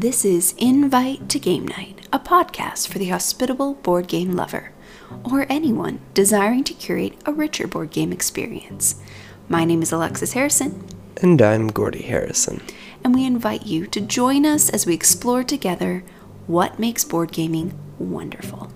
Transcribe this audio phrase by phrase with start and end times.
[0.00, 4.72] This is Invite to Game Night, a podcast for the hospitable board game lover,
[5.30, 8.94] or anyone desiring to curate a richer board game experience.
[9.50, 10.86] My name is Alexis Harrison,
[11.20, 12.62] And I'm Gordy Harrison.
[13.04, 16.02] and we invite you to join us as we explore together
[16.46, 18.72] what makes board gaming wonderful.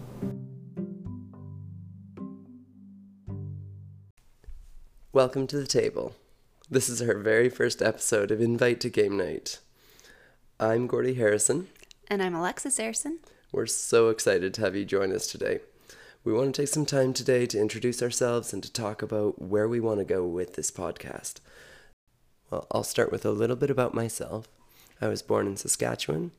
[5.14, 6.16] Welcome to the table.
[6.68, 9.60] This is our very first episode of Invite to Game Night.
[10.60, 11.66] I'm Gordy Harrison.
[12.06, 13.18] And I'm Alexis Harrison.
[13.50, 15.58] We're so excited to have you join us today.
[16.22, 19.68] We want to take some time today to introduce ourselves and to talk about where
[19.68, 21.40] we want to go with this podcast.
[22.50, 24.46] Well, I'll start with a little bit about myself.
[25.00, 26.30] I was born in Saskatchewan,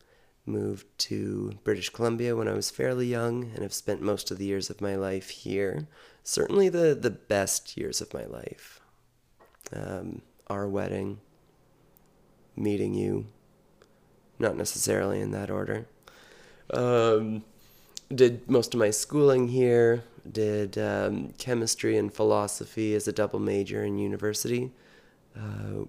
[0.46, 4.46] moved to British Columbia when I was fairly young, and have spent most of the
[4.46, 5.90] years of my life here.
[6.24, 8.80] Certainly the, the best years of my life.
[9.74, 11.20] Um, our wedding,
[12.56, 13.28] meeting you,
[14.40, 15.88] not necessarily in that order.
[16.74, 17.44] Um,
[18.14, 23.84] did most of my schooling here, did um, chemistry and philosophy as a double major
[23.84, 24.72] in university.
[25.36, 25.86] Uh,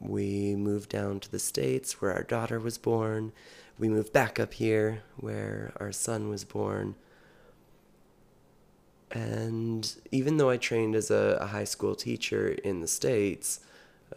[0.00, 3.32] we moved down to the States where our daughter was born.
[3.78, 6.94] We moved back up here where our son was born.
[9.10, 13.60] And even though I trained as a, a high school teacher in the States,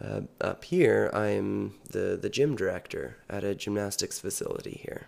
[0.02, 5.06] uh, up here I'm the, the gym director at a gymnastics facility here.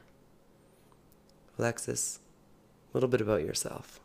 [1.59, 2.21] Alexis,
[2.93, 4.01] a little bit about yourself.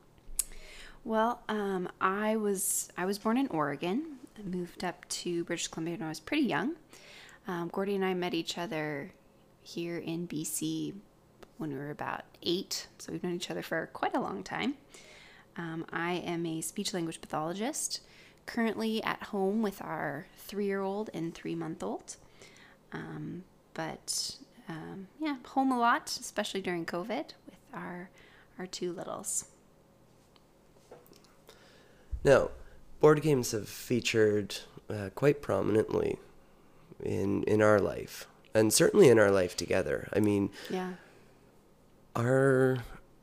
[1.04, 4.18] Well, um, I was I was born in Oregon.
[4.38, 6.76] I moved up to British Columbia when I was pretty young.
[7.48, 9.12] Um, Gordy and I met each other
[9.62, 10.96] here in BC
[11.58, 14.76] when we were about eight, so we've known each other for quite a long time.
[15.56, 18.02] Um, I am a speech language pathologist,
[18.48, 22.16] currently at home with our three-year-old and three-month-old.
[22.92, 23.44] Um,
[23.76, 24.38] but
[24.68, 28.10] um, yeah, home a lot, especially during COVID with our
[28.58, 29.46] our two littles.
[32.24, 32.50] Now,
[33.00, 34.58] board games have featured
[34.90, 36.18] uh, quite prominently
[37.04, 40.10] in in our life, and certainly in our life together.
[40.14, 40.94] I mean, Yeah.
[42.16, 42.80] our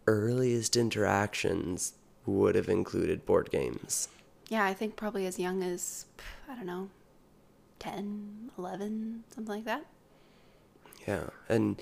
[0.06, 1.94] earliest interactions
[2.26, 4.08] would have included board games.
[4.54, 6.06] Yeah, I think probably as young as,
[6.48, 6.88] I don't know,
[7.80, 9.84] 10, 11, something like that.
[11.06, 11.80] Yeah, and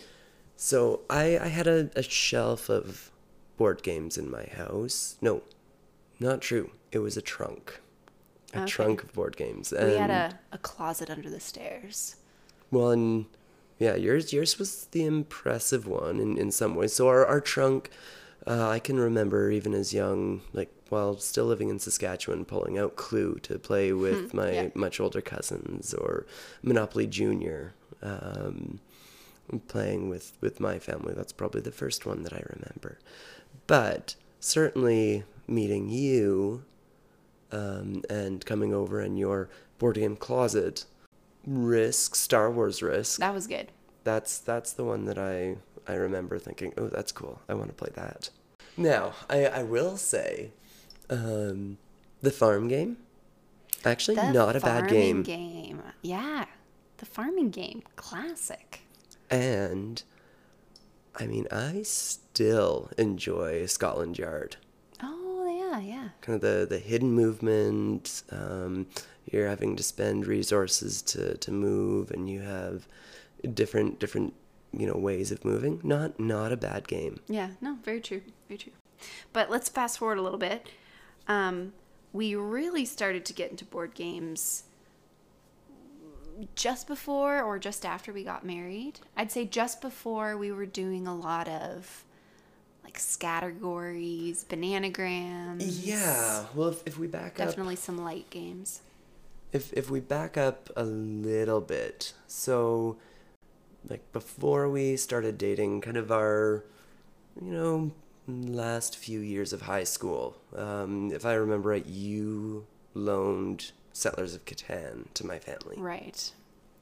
[0.56, 3.10] so I I had a, a shelf of
[3.56, 5.16] board games in my house.
[5.20, 5.42] No,
[6.20, 6.72] not true.
[6.92, 7.80] It was a trunk,
[8.54, 8.66] a Okay.
[8.66, 9.72] trunk of board games.
[9.72, 12.16] we had a, a closet under the stairs.
[12.70, 13.26] Well, and
[13.78, 16.92] yeah, yours yours was the impressive one in, in some ways.
[16.94, 17.90] So our, our trunk,
[18.46, 22.96] uh, I can remember even as young, like while still living in Saskatchewan, pulling out
[22.96, 24.68] Clue to play with my yeah.
[24.74, 26.26] much older cousins or
[26.62, 27.72] Monopoly Junior,
[28.02, 28.78] um,
[29.68, 31.14] playing with, with my family.
[31.14, 32.98] That's probably the first one that I remember.
[33.66, 36.64] But certainly meeting you
[37.52, 39.48] um, and coming over in your
[39.78, 40.84] board game closet
[41.46, 43.72] risk star wars risk That was good.
[44.04, 45.56] that's that's the one that i
[45.88, 48.30] i remember thinking oh that's cool i want to play that
[48.76, 50.52] now i i will say
[51.12, 51.78] um
[52.22, 52.96] the farm game
[53.84, 55.82] actually The not a bad game game.
[56.02, 56.44] Yeah.
[56.98, 57.82] The farming game.
[57.96, 58.82] Classic.
[59.30, 60.02] and
[61.16, 64.56] i mean i still enjoy scotland yard
[65.04, 66.08] Oh, yeah, yeah.
[66.20, 68.86] kind of the the hidden movement um
[69.30, 72.86] you're having to spend resources to to move and you have
[73.60, 74.32] different different
[74.72, 78.22] you know ways of moving not not a bad game Yeah, no, very true.
[78.48, 78.72] Very true.
[79.32, 80.68] But let's fast forward a little bit.
[81.28, 81.72] Um,
[82.12, 84.64] we really started to get into board games
[86.54, 89.00] just before or just after we got married.
[89.16, 92.04] I'd say just before we were doing a lot of
[92.84, 95.80] like scattergories, bananagrams.
[95.86, 98.82] yeah well if, if we back up Definitely some light games.
[99.52, 102.96] if if we back up a little bit so
[103.88, 106.64] like before we started dating kind of our
[107.40, 107.92] you know
[108.26, 110.36] last few years of high school.
[110.56, 115.76] Um, if i remember right you loaned settlers of catan to my family.
[115.78, 116.32] Right.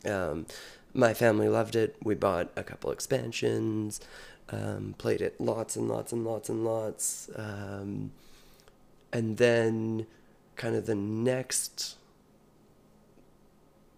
[0.07, 0.47] um,
[0.93, 1.97] my family loved it.
[2.03, 4.01] We bought a couple expansions
[4.53, 7.31] um, played it lots and lots and lots and lots.
[7.37, 8.13] Um,
[9.13, 10.07] and then
[10.57, 11.97] kind of the next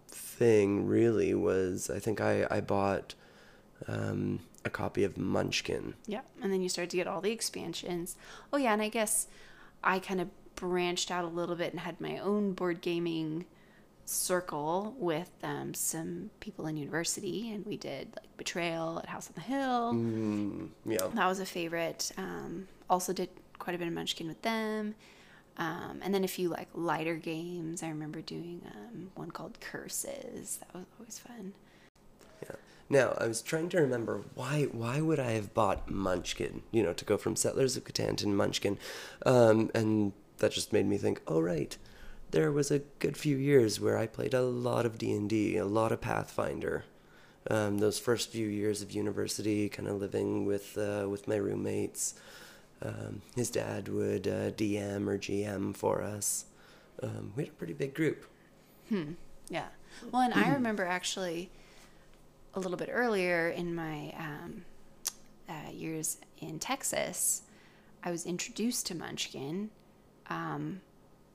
[0.07, 3.15] thing really was I think I, I bought
[3.87, 5.93] um, a copy of Munchkin.
[6.07, 8.15] Yeah, And then you start to get all the expansions.
[8.51, 8.73] Oh, yeah.
[8.73, 9.27] And I guess
[9.83, 13.45] I kind of branched out a little bit and had my own board gaming
[14.05, 19.33] circle with um, some people in university, and we did like Betrayal at House on
[19.35, 19.93] the Hill.
[19.93, 21.07] Mm, yeah.
[21.13, 22.11] That was a favorite.
[22.17, 23.29] Um, also did
[23.59, 24.95] quite a bit of Munchkin with them.
[25.57, 27.83] Um, and then a few like lighter games.
[27.83, 30.57] I remember doing um, one called Curses.
[30.57, 31.53] That was always fun.
[32.93, 36.61] Now I was trying to remember why why would I have bought Munchkin?
[36.69, 38.77] You know, to go from Settlers of Catan to Munchkin,
[39.25, 41.19] um, and that just made me think.
[41.25, 41.75] Oh right,
[42.29, 45.57] there was a good few years where I played a lot of D and D,
[45.57, 46.85] a lot of Pathfinder.
[47.49, 52.13] Um, those first few years of university, kind of living with uh, with my roommates.
[52.83, 56.45] Um, his dad would uh, DM or GM for us.
[57.01, 58.27] Um, we had a pretty big group.
[58.89, 59.13] Hmm.
[59.49, 59.69] Yeah.
[60.11, 61.49] Well, and I remember actually
[62.53, 64.65] a little bit earlier in my um,
[65.49, 67.43] uh, years in Texas,
[68.03, 69.69] I was introduced to Munchkin.
[70.29, 70.81] Um,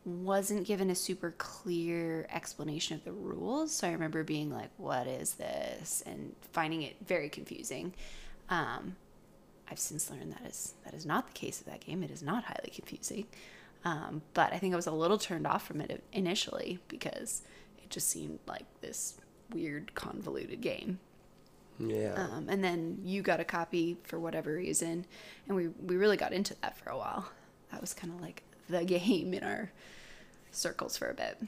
[0.05, 5.07] wasn't given a super clear explanation of the rules, so I remember being like, "What
[5.07, 7.95] is this?" and finding it very confusing.
[8.49, 8.97] Um,
[9.71, 12.03] I've since learned that is that is not the case of that game.
[12.03, 13.27] It is not highly confusing,
[13.85, 17.43] um, but I think I was a little turned off from it initially because
[17.83, 21.01] it just seemed like this weird convoluted game.
[21.79, 22.15] Yeah.
[22.17, 25.07] Um, and then you got a copy for whatever reason,
[25.47, 27.29] and we we really got into that for a while.
[27.73, 29.71] That was kind of like the game in our
[30.51, 31.39] circles for a bit.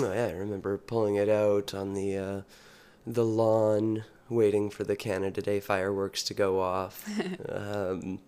[0.00, 2.40] Oh yeah, I remember pulling it out on the uh,
[3.06, 7.08] the lawn, waiting for the Canada Day fireworks to go off.
[7.48, 8.18] um,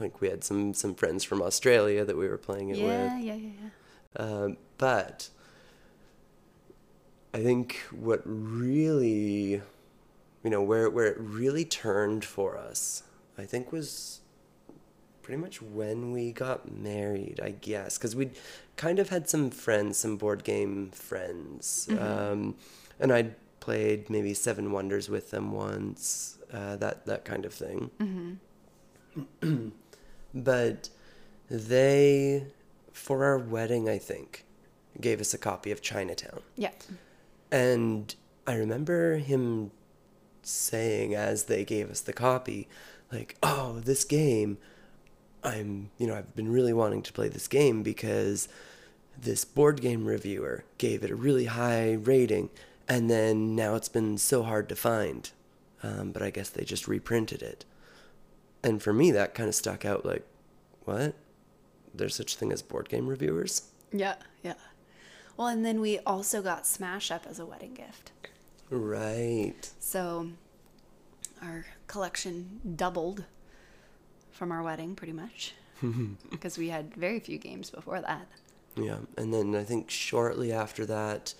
[0.00, 3.24] like we had some some friends from Australia that we were playing it Yeah, with.
[3.24, 3.68] yeah, yeah, yeah.
[4.16, 5.28] Um, but
[7.32, 9.62] I think what really,
[10.44, 13.02] you know, where where it really turned for us,
[13.38, 14.20] I think was
[15.22, 18.32] pretty much when we got married, I guess, because we'd
[18.76, 22.56] kind of had some friends, some board game friends, um,
[22.98, 28.40] and I'd played maybe Seven Wonders with them once, uh, that that kind of thing.
[30.34, 30.88] but
[31.48, 32.46] they,
[32.92, 34.44] for our wedding, I think,
[35.00, 36.40] gave us a copy of Chinatown.
[36.56, 36.70] Yeah.
[37.50, 38.14] And
[38.46, 39.70] I remember him
[40.42, 42.68] saying as they gave us the copy,
[43.10, 44.58] like, oh, this game,
[45.42, 48.48] I'm, you know, I've been really wanting to play this game because
[49.20, 52.50] this board game reviewer gave it a really high rating,
[52.88, 55.30] and then now it's been so hard to find.
[55.82, 57.64] Um, but I guess they just reprinted it.
[58.62, 60.24] And for me, that kind of stuck out like,
[60.84, 61.14] what?
[61.94, 63.70] There's such a thing as board game reviewers?
[63.92, 64.54] Yeah, yeah.
[65.36, 68.12] Well, and then we also got Smash Up as a wedding gift.
[68.76, 69.70] Right.
[69.80, 70.28] So
[71.42, 73.24] our collection doubled
[74.30, 75.54] from our wedding pretty much
[76.30, 78.26] because we had very few games before that.
[78.76, 81.34] Yeah, and then I think shortly after that,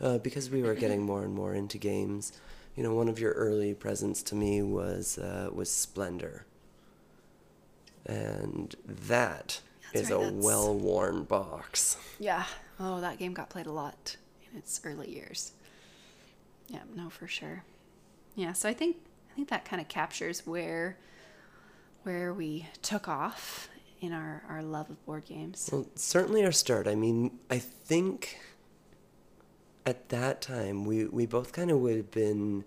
[0.00, 2.32] uh, because we were getting more and more into games,
[2.76, 6.44] you know, one of your early presents to me was uh, was Splendor,
[8.04, 9.60] and that
[9.92, 11.96] That's is right, a that's- well-worn box.
[12.20, 12.44] Yeah.
[12.78, 14.16] Oh, that game got played a lot
[14.52, 15.52] in its early years.
[16.68, 17.64] Yeah, no, for sure.
[18.34, 18.96] Yeah, so I think
[19.30, 20.96] I think that kind of captures where
[22.02, 23.68] where we took off
[24.00, 25.68] in our, our love of board games.
[25.72, 26.86] Well, certainly our start.
[26.86, 28.38] I mean, I think
[29.84, 32.64] at that time we we both kind of would have been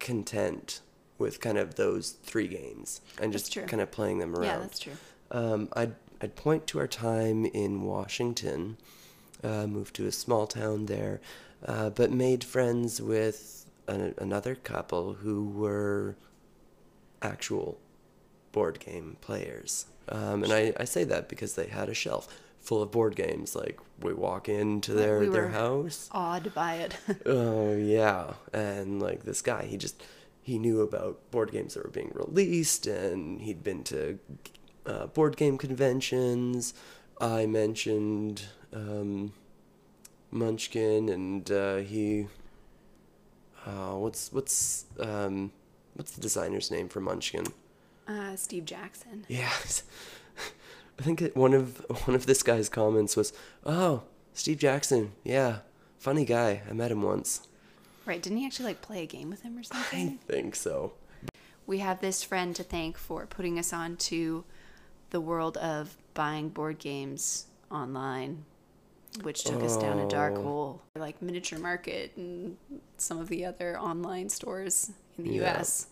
[0.00, 0.80] content
[1.18, 3.64] with kind of those three games and That's just true.
[3.66, 4.44] kind of playing them around.
[4.44, 4.92] Yeah, that's true.
[5.30, 8.76] Um, I'd, I'd point to our time in Washington,
[9.42, 11.20] uh, moved to a small town there,
[11.64, 16.16] uh, but made friends with an, another couple who were
[17.22, 17.78] actual
[18.52, 19.86] board game players.
[20.08, 22.28] Um, and I, I say that because they had a shelf
[22.60, 23.54] full of board games.
[23.54, 26.08] Like, we walk into their, we their house.
[26.12, 26.96] Awed by it.
[27.26, 30.02] Oh yeah, and like this guy, he just
[30.42, 34.18] he knew about board games that were being released, and he'd been to
[34.86, 36.74] uh, board game conventions.
[37.20, 38.42] I mentioned
[38.72, 39.32] um,
[40.34, 42.26] Munchkin, and uh, he,
[43.66, 45.52] uh, what's what's um,
[45.94, 47.44] what's the designer's name for Munchkin?
[48.06, 49.24] uh, Steve Jackson.
[49.28, 49.82] Yes,
[50.98, 53.32] I think it, one of one of this guy's comments was,
[53.64, 54.02] "Oh,
[54.34, 55.58] Steve Jackson, yeah,
[55.98, 56.62] funny guy.
[56.68, 57.46] I met him once."
[58.06, 60.18] Right, didn't he actually like play a game with him or something?
[60.28, 60.92] I think so.
[61.66, 64.44] we have this friend to thank for putting us on to
[65.08, 68.44] the world of buying board games online,
[69.22, 70.42] which took us down a dark Oh.
[70.42, 72.56] hole, like Miniature Market and
[72.98, 75.58] some of the other online stores in the Yeah.
[75.60, 75.86] US.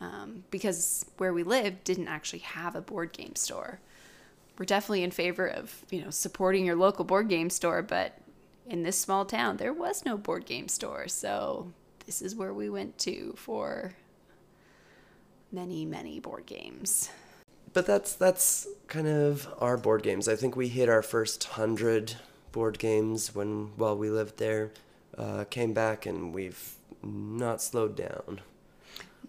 [0.00, 3.80] Um, because where we lived didn't actually have a board game store.
[4.58, 8.18] We're definitely in favor of, you know, supporting your local board game store, but
[8.68, 11.08] in this small town, there was no board game store.
[11.08, 11.72] So
[12.06, 13.94] this is where we went to for
[15.52, 17.10] many, many board games.
[17.72, 20.28] But that's that's kind of our board games.
[20.28, 22.16] I think we hit our first hundred
[22.56, 24.72] board games when while we lived there.
[25.16, 26.72] Uh, came back and we've
[27.02, 28.40] not slowed down.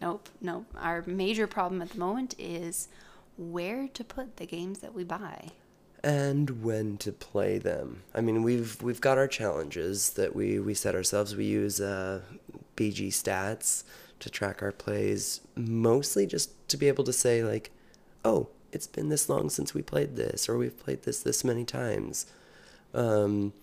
[0.01, 0.65] Nope, nope.
[0.77, 2.87] Our major problem at the moment is
[3.37, 5.51] where to put the games that we buy.
[6.03, 8.03] And when to play them.
[8.15, 11.35] I mean, we've we've got our challenges that we we set ourselves.
[11.35, 12.21] We use uh,
[12.77, 13.83] BG stats
[14.19, 17.71] to track our plays, mostly just to be able to say like,
[18.23, 21.65] oh, it's been this long since we played this, or we've played this this many
[21.65, 22.25] times.
[22.93, 23.53] Um,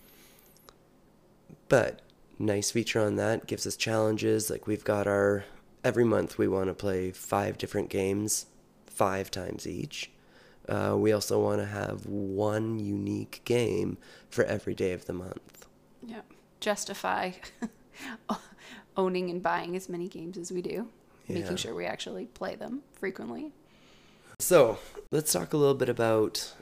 [1.68, 2.00] but
[2.38, 4.50] nice feature on that gives us challenges.
[4.50, 5.44] Like we've got our
[5.82, 8.46] every month we want to play five different games,
[8.86, 10.10] five times each.
[10.68, 13.98] Uh, we also want to have one unique game
[14.30, 15.66] for every day of the month.
[16.02, 16.22] Yeah,
[16.60, 17.32] justify
[18.96, 20.88] owning and buying as many games as we do,
[21.26, 21.40] Yeah.
[21.40, 23.52] making sure we actually play them frequently.
[24.38, 24.78] So
[25.10, 26.54] let's talk a little bit about,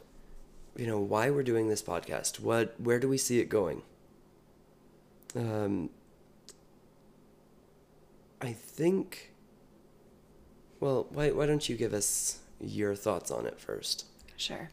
[0.76, 2.41] you know, why we're doing this podcast.
[2.41, 3.83] What, where do we see it going?
[5.37, 5.91] Um,
[8.41, 9.33] I think.
[10.81, 14.07] Well, why why don't you give us your thoughts on it first?
[14.37, 14.71] Sure.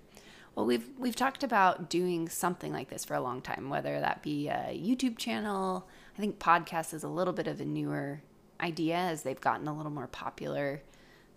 [0.56, 4.24] Well, we've we've talked about doing something like this for a long time, whether that
[4.24, 5.88] be a YouTube channel.
[6.18, 8.22] I think podcast is a little bit of a newer
[8.60, 10.82] idea as they've gotten a little more popular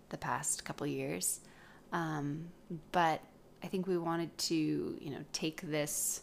[0.09, 1.39] the past couple years.
[1.93, 2.49] Um,
[2.91, 3.21] but
[3.63, 6.21] I think we wanted to, you know, take this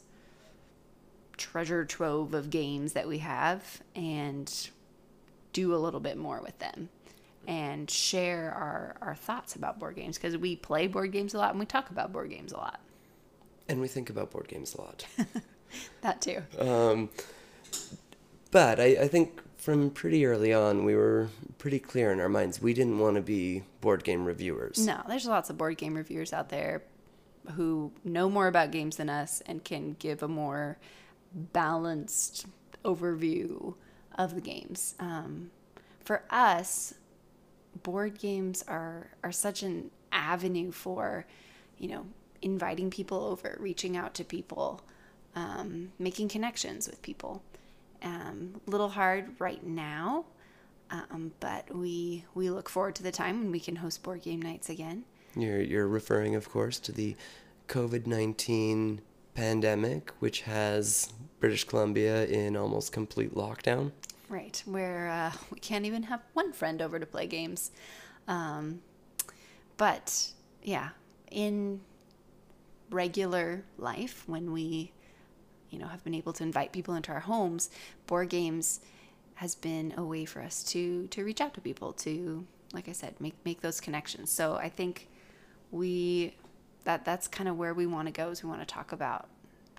[1.36, 4.68] treasure trove of games that we have and
[5.52, 6.90] do a little bit more with them
[7.48, 11.50] and share our, our thoughts about board games because we play board games a lot
[11.50, 12.80] and we talk about board games a lot.
[13.68, 15.06] And we think about board games a lot.
[16.00, 16.42] That too.
[16.58, 17.10] Um,
[18.50, 21.28] but I, I think from pretty early on, we were
[21.58, 22.60] pretty clear in our minds.
[22.60, 24.84] We didn't want to be board game reviewers.
[24.84, 26.82] No, there's lots of board game reviewers out there
[27.54, 30.78] who know more about games than us and can give a more
[31.32, 32.46] balanced
[32.84, 33.74] overview
[34.16, 34.94] of the games.
[34.98, 35.50] Um,
[36.00, 36.94] for us,
[37.82, 41.26] board games are are such an avenue for,
[41.78, 42.06] you know,
[42.42, 44.80] inviting people over, reaching out to people,
[45.36, 47.42] um, making connections with people.
[48.02, 50.24] Um, little hard right now,
[50.90, 54.40] um, but we we look forward to the time when we can host board game
[54.40, 55.04] nights again.
[55.36, 57.16] You're, you're referring, of course, to the
[57.68, 59.00] COVID 19
[59.34, 63.92] pandemic, which has British Columbia in almost complete lockdown.
[64.28, 67.70] Right, where uh, we can't even have one friend over to play games.
[68.28, 68.80] Um,
[69.76, 70.32] but
[70.62, 70.90] yeah,
[71.30, 71.80] in
[72.90, 74.92] regular life, when we,
[75.70, 77.70] you know, have been able to invite people into our homes,
[78.06, 78.80] board games
[79.34, 82.92] has been a way for us to to reach out to people to, like I
[82.92, 84.30] said, make make those connections.
[84.30, 85.08] So I think
[85.70, 86.34] we
[86.84, 88.30] that that's kind of where we want to go.
[88.30, 89.28] Is we want to talk about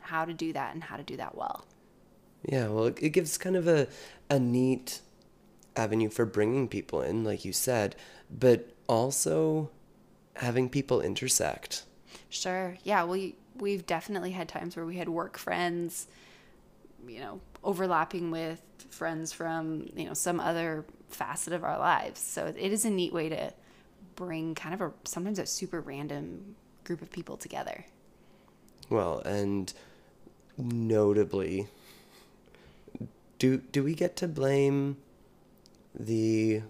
[0.01, 1.65] how to do that and how to do that well.
[2.43, 3.87] Yeah, well, it, it gives kind of a,
[4.29, 5.01] a neat
[5.75, 7.95] avenue for bringing people in, like you said,
[8.31, 9.69] but also
[10.35, 11.83] having people intersect.
[12.29, 12.77] Sure.
[12.83, 13.05] Yeah.
[13.05, 16.07] We we've definitely had times where we had work friends,
[17.07, 22.19] you know, overlapping with friends from you know some other facet of our lives.
[22.19, 23.53] So it is a neat way to
[24.15, 27.85] bring kind of a sometimes a super random group of people together.
[28.89, 29.73] Well, and
[30.57, 31.67] notably,
[33.39, 34.97] do do we get to blame
[35.97, 36.61] the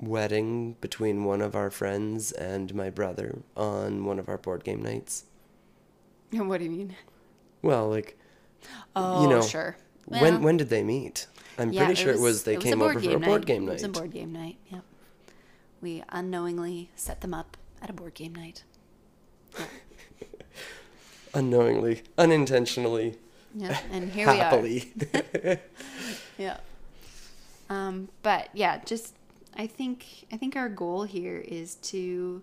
[0.00, 4.82] wedding between one of our friends and my brother on one of our board game
[4.82, 5.24] nights?
[6.32, 6.96] What do you mean?
[7.62, 8.18] Well, like
[8.96, 9.76] Oh, you know, sure.
[10.06, 11.26] when Well, when did they meet?
[11.58, 13.72] I'm yeah, pretty sure it was they a came over for a board game night.
[13.72, 14.56] It was a board game night.
[14.70, 14.82] Yep.
[15.84, 18.64] We unknowingly set them up at a board game night.
[21.34, 23.18] Unknowingly, unintentionally,
[23.54, 24.36] Yeah, and here we are.
[24.36, 24.92] happily.
[26.38, 26.56] Yeah.
[27.68, 29.14] Um, but yeah, just
[29.56, 32.40] I think I think our goal here is to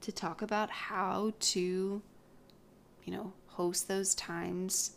[0.00, 1.60] to talk about how to
[3.04, 4.92] you know host those times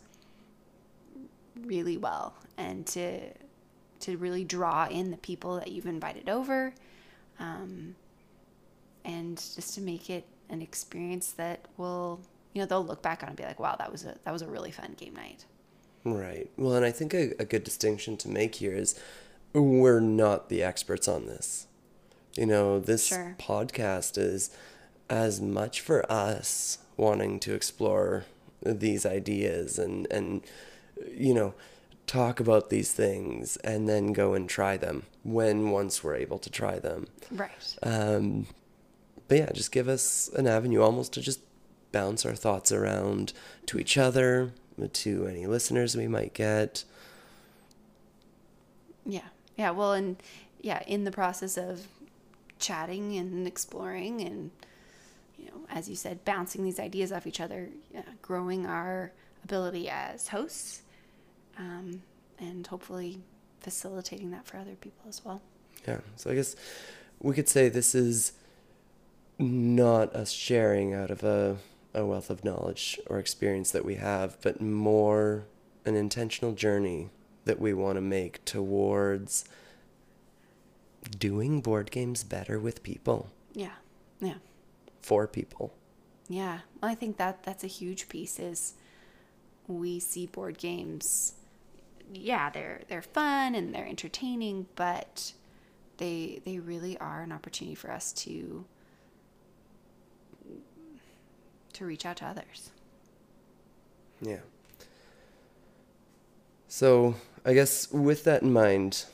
[1.60, 3.20] really well and to
[4.00, 6.72] to really draw in the people that you've invited over
[7.38, 7.94] um,
[9.04, 12.20] and just to make it an experience that will
[12.54, 14.42] you know they'll look back on and be like wow that was a that was
[14.42, 15.44] a really fun game night
[16.04, 16.48] Right.
[16.56, 18.98] Well, and I think a, a good distinction to make here is
[19.52, 21.66] we're not the experts on this.
[22.36, 23.34] You know, this Sure.
[23.38, 24.50] podcast is
[25.10, 28.24] as much for us wanting to explore
[28.62, 30.42] these ideas and and
[31.12, 31.52] you know,
[32.08, 36.50] talk about these things and then go and try them when once we're able to
[36.50, 37.06] try them.
[37.30, 37.76] Right.
[37.82, 38.46] Um,
[39.28, 41.40] but yeah, just give us an avenue almost to just
[41.92, 43.32] bounce our thoughts around
[43.66, 44.52] to each other,
[44.92, 46.84] to any listeners we might get.
[49.04, 49.28] Yeah.
[49.56, 49.70] Yeah.
[49.70, 50.16] Well, and
[50.60, 51.86] yeah, in the process of
[52.58, 54.50] chatting and exploring and,
[55.38, 59.12] you know, as you said, bouncing these ideas off each other, yeah, growing our
[59.44, 60.82] ability as hosts,
[61.58, 62.02] um,
[62.38, 63.20] and hopefully
[63.60, 65.40] facilitating that for other people as well.
[65.86, 65.98] Yeah.
[66.16, 66.54] So I guess
[67.20, 68.32] we could say this is
[69.38, 71.56] not us sharing out of a,
[71.94, 75.44] a wealth of knowledge or experience that we have, but more
[75.84, 77.08] an intentional journey
[77.44, 79.44] that we want to make towards
[81.18, 83.72] doing board games better with people, Yeah.
[84.20, 84.34] Yeah.
[85.00, 85.72] for people.
[86.28, 88.38] Yeah, well, I think that that's a huge piece.
[88.38, 88.74] Is
[89.66, 91.32] we see board games,
[92.12, 95.32] yeah, they're they're fun and they're entertaining, but
[95.98, 98.64] they they really are an opportunity for us to
[101.72, 102.70] to reach out to others.
[104.20, 104.40] Yeah.
[106.68, 109.04] So I guess with that in mind,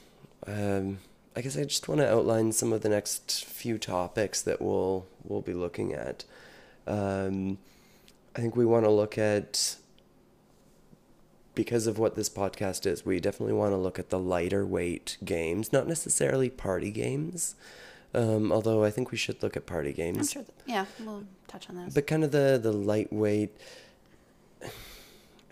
[0.46, 0.98] um,
[1.36, 5.06] I guess I just want to outline some of the next few topics that we'll
[5.22, 6.24] we'll be looking at.
[6.86, 7.58] Um,
[8.36, 9.76] I think we want to look at
[11.54, 13.04] because of what this podcast is.
[13.06, 17.54] We definitely want to look at the lighter weight games, not necessarily party games.
[18.14, 20.42] Um, although I think we should look at party games I'm sure.
[20.42, 21.92] That, yeah, we'll touch on those.
[21.94, 23.50] but kind of the the lightweight
[24.62, 24.68] i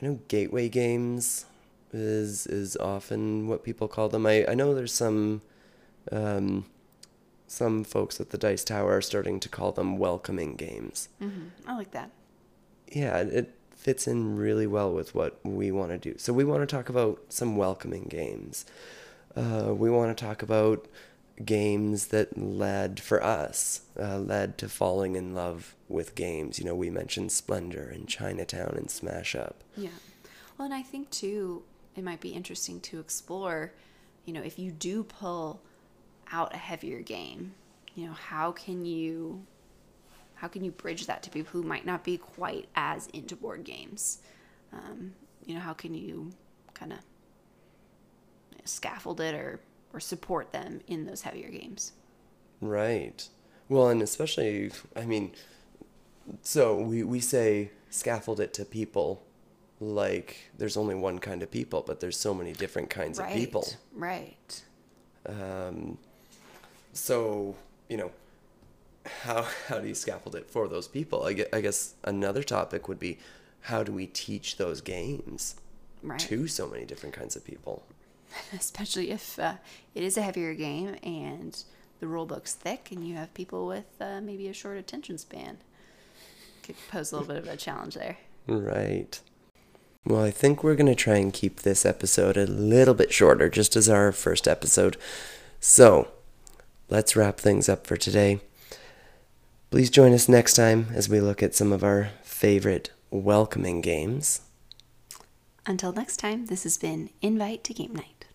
[0.00, 1.46] know gateway games
[1.92, 5.42] is is often what people call them i i know there's some
[6.10, 6.64] um
[7.46, 11.76] some folks at the dice tower are starting to call them welcoming games hmm I
[11.76, 12.10] like that.
[12.90, 16.16] yeah it fits in really well with what we want to do.
[16.16, 18.64] So we want to talk about some welcoming games.
[19.36, 20.86] Uh, we want to talk about
[21.44, 26.60] games that led for us uh, led to falling in love with games.
[26.60, 29.64] You know we mentioned splendor and chinatown and smash up.
[29.76, 29.98] Yeah.
[30.56, 31.64] Well, and I think too,
[31.96, 33.72] it might be interesting to explore,
[34.24, 35.60] you know, if you do pull
[36.30, 37.54] out a heavier game,
[37.96, 39.44] you know, how can you
[40.42, 43.62] how can you bridge that to people who might not be quite as into board
[43.62, 44.18] games?
[44.72, 45.14] Um,
[45.46, 46.32] you know, how can you
[46.74, 46.98] kind of
[48.64, 49.60] scaffold it or
[49.92, 51.92] or support them in those heavier games?
[52.60, 53.28] right
[53.68, 55.32] well and especially i mean
[56.42, 59.20] so we, we say scaffold it to people
[59.80, 63.30] like there's only one kind of people but there's so many different kinds right.
[63.30, 64.62] of people Right.
[65.26, 65.98] Um,
[66.92, 67.56] so
[67.92, 68.10] you know,
[69.22, 71.24] how how do you scaffold it for those people?
[71.24, 73.18] I guess, I guess another topic would be
[73.62, 75.56] how do we teach those games
[76.02, 76.18] Right.
[76.20, 77.84] to so many different kinds of people?
[78.58, 79.54] especially if uh,
[79.94, 81.62] it is a heavier game and
[82.00, 85.58] the rule book's thick and you have people with uh, maybe a short attention span.
[86.62, 88.16] Could pose a little bit of a challenge there.
[88.46, 89.20] Right.
[90.04, 93.48] Well, I think we're going to try and keep this episode a little bit shorter,
[93.48, 94.96] just as our first episode.
[95.60, 96.08] So,
[96.88, 98.40] let's wrap things up for today.
[99.72, 104.42] Please join us next time as we look at some of our favorite welcoming games.
[105.64, 108.26] Until next time, this has been Invite to Game Night.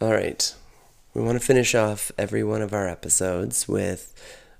[0.00, 0.54] All right.
[1.12, 4.14] We want to finish off every one of our episodes with,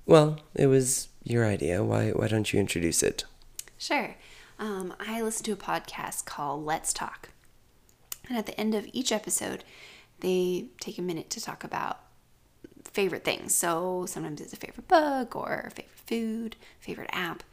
[0.05, 1.83] well, it was your idea.
[1.83, 3.23] Why, why don't you introduce it?
[3.79, 4.15] Sure.
[4.59, 7.29] Um, I listen to a podcast called Let's Talk.
[8.27, 9.63] And at the end of each episode,
[10.19, 12.01] they take a minute to talk about
[12.83, 13.55] favorite things.
[13.55, 17.43] So sometimes it's a favorite book or favorite food, favorite app.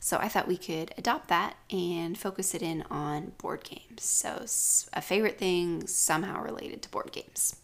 [0.00, 4.02] So I thought we could adopt that and focus it in on board games.
[4.02, 4.44] So
[4.92, 7.54] a favorite thing somehow related to board games.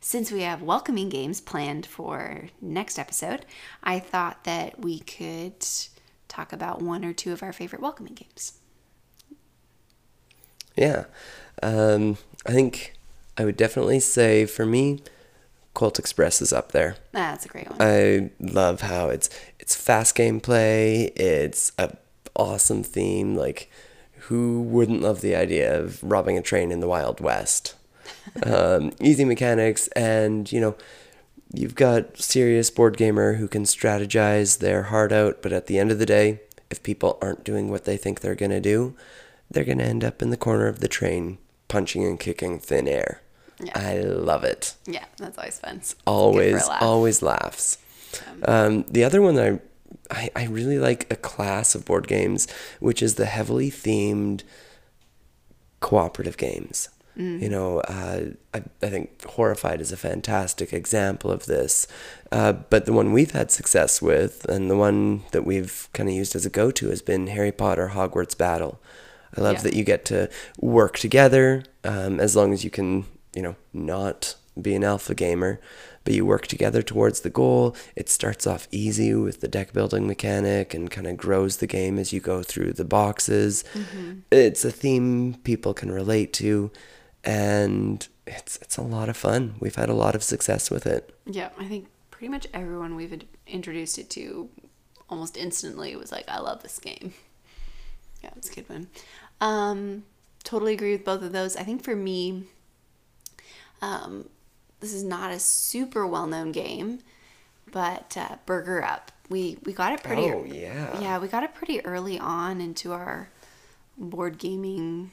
[0.00, 3.46] Since we have welcoming games planned for next episode,
[3.82, 5.64] I thought that we could
[6.34, 8.58] talk about one or two of our favorite welcoming games.
[10.76, 11.04] Yeah.
[11.62, 12.94] Um, I think
[13.38, 15.00] I would definitely say for me,
[15.72, 16.96] Colt Express is up there.
[17.12, 17.78] That's a great one.
[17.80, 21.10] I love how it's it's fast gameplay.
[21.16, 21.96] It's a
[22.36, 23.34] awesome theme.
[23.34, 23.70] Like,
[24.28, 27.74] who wouldn't love the idea of robbing a train in the Wild West?
[28.44, 30.76] um, easy mechanics, and you know,
[31.54, 35.42] you've got serious board gamer who can strategize their heart out.
[35.42, 36.40] But at the end of the day,
[36.70, 38.94] if people aren't doing what they think they're gonna do,
[39.50, 41.38] they're gonna end up in the corner of the train,
[41.68, 43.20] punching and kicking thin air.
[43.62, 43.72] Yeah.
[43.76, 44.74] I love it.
[44.86, 45.76] Yeah, that's always fun.
[45.76, 46.82] It's good for a Always, laugh.
[46.82, 47.78] always laughs.
[48.44, 49.60] Um, the other one I,
[50.10, 52.48] I, I really like a class of board games,
[52.80, 54.42] which is the heavily themed
[55.80, 56.88] cooperative games.
[57.16, 58.20] You know, uh,
[58.52, 61.86] I, I think Horrified is a fantastic example of this.
[62.32, 66.14] Uh, but the one we've had success with, and the one that we've kind of
[66.14, 68.80] used as a go to, has been Harry Potter Hogwarts Battle.
[69.36, 69.62] I love Yeah.
[69.62, 70.28] that you get to
[70.60, 75.60] work together um, as long as you can, you know, not be an alpha gamer,
[76.04, 77.74] but you work together towards the goal.
[77.96, 81.98] It starts off easy with the deck building mechanic and kind of grows the game
[81.98, 83.64] as you go through the boxes.
[84.30, 86.70] It's a theme people can relate to,
[87.24, 89.54] and it's it's a lot of fun.
[89.60, 91.14] We've had a lot of success with it.
[91.26, 94.48] Yeah, I think pretty much everyone we've introduced it to
[95.08, 97.12] almost instantly was like, I love this game.
[98.22, 98.88] Yeah, it's a good one.
[99.40, 100.04] Um,
[100.44, 101.56] totally agree with both of those.
[101.56, 102.44] I think for me,
[103.82, 104.28] um,
[104.80, 107.00] this is not a super well known game,
[107.70, 109.12] but uh, Burger Up.
[109.28, 110.22] We we got it pretty.
[110.22, 111.00] Oh, yeah.
[111.00, 113.28] Yeah, we got it pretty early on into our
[113.96, 115.12] board gaming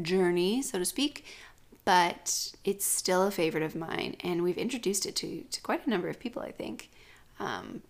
[0.00, 1.24] journey, so to speak.
[1.84, 5.90] But it's still a favorite of mine, and we've introduced it to, to quite a
[5.90, 6.42] number of people.
[6.42, 6.90] I think
[7.38, 7.82] um,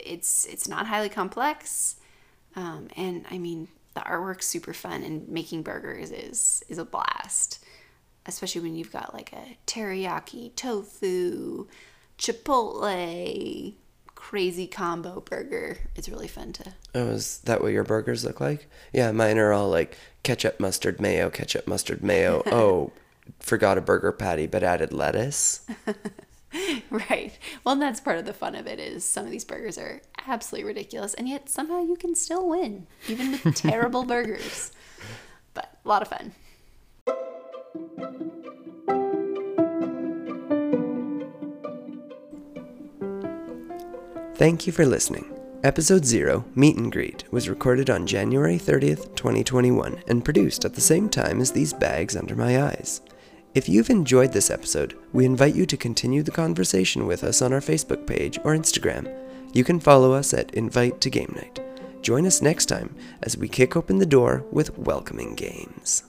[0.00, 1.96] it's it's not highly complex,
[2.56, 7.64] um, and I mean the artwork's super fun, and making burgers is is a blast,
[8.26, 11.68] especially when you've got like a teriyaki, tofu,
[12.18, 13.74] chipotle,
[14.16, 15.78] crazy combo burger.
[15.94, 18.68] It's really fun to Oh, is that what your burgers look like?
[18.92, 22.42] Yeah, mine are all like ketchup, mustard, mayo, ketchup, mustard, mayo.
[22.52, 22.90] Oh,
[23.38, 25.64] forgot a burger patty, but added lettuce.
[26.88, 27.36] Right.
[27.64, 30.66] Well, that's part of the fun of it is some of these burgers are absolutely
[30.66, 34.72] ridiculous, and yet somehow you can still win, even with terrible burgers.
[35.52, 36.32] But a lot of fun.
[44.36, 45.30] Thank you for listening.
[45.66, 50.80] Episode 0, Meet and Greet, was recorded on January 30th, 2021, and produced at the
[50.80, 53.00] same time as these bags under my eyes.
[53.52, 57.52] If you've enjoyed this episode, we invite you to continue the conversation with us on
[57.52, 59.12] our Facebook page or Instagram.
[59.54, 61.58] You can follow us at Invite to Game Night.
[62.00, 66.04] Join us next time as we kick open the door with welcoming games.